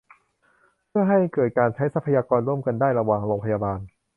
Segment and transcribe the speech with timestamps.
[0.89, 3.79] เพื่อให้เกิดการใช้ทรัพยากรร่วมกันได้ระหว่างโรงพยาบาล